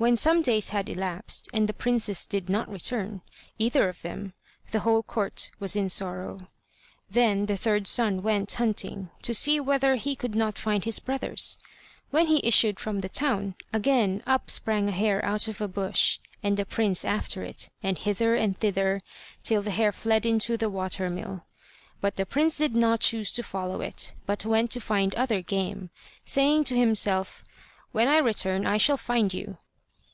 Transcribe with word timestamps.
When 0.00 0.14
some 0.14 0.42
days 0.42 0.68
had 0.68 0.88
elapsed 0.88 1.48
and 1.52 1.68
the 1.68 1.72
princes 1.72 2.24
did 2.24 2.48
not 2.48 2.68
return, 2.68 3.20
either 3.58 3.88
of 3.88 4.02
them, 4.02 4.32
the 4.70 4.78
whole 4.78 5.02
court 5.02 5.50
was 5.58 5.74
in 5.74 5.88
sorrow. 5.88 6.38
Then 7.10 7.46
the 7.46 7.56
third 7.56 7.88
son 7.88 8.22
went 8.22 8.52
hunting, 8.52 9.10
to 9.22 9.34
see 9.34 9.58
whether 9.58 9.96
he 9.96 10.14
could 10.14 10.36
not 10.36 10.56
find 10.56 10.84
his 10.84 11.00
brothers. 11.00 11.58
When 12.12 12.26
he 12.28 12.40
issued 12.46 12.78
from 12.78 13.00
the 13.00 13.08
town, 13.08 13.56
again 13.72 14.22
up 14.24 14.52
sprang 14.52 14.88
a 14.88 14.92
hare 14.92 15.24
out 15.24 15.48
of 15.48 15.60
a 15.60 15.66
bush, 15.66 16.20
and 16.44 16.56
the 16.56 16.64
prince 16.64 17.04
after 17.04 17.42
it, 17.42 17.68
and 17.82 17.98
hither 17.98 18.36
and 18.36 18.56
thither, 18.60 19.00
till 19.42 19.62
the 19.62 19.72
hare 19.72 19.90
fled 19.90 20.24
into 20.24 20.56
the 20.56 20.70
water 20.70 21.10
mill. 21.10 21.42
But 22.00 22.14
the 22.14 22.24
prince 22.24 22.56
did 22.56 22.76
not 22.76 23.00
choose 23.00 23.32
to 23.32 23.42
follow 23.42 23.80
it, 23.80 24.14
but 24.26 24.44
went 24.44 24.70
to 24.70 24.80
find 24.80 25.12
other 25.16 25.40
game, 25.42 25.90
saying 26.24 26.62
to 26.70 26.76
himself: 26.78 27.42
"When 27.90 28.06
I 28.06 28.18
return 28.18 28.64
I 28.64 28.76
shall 28.76 28.96
find 28.96 29.34
you." 29.34 29.58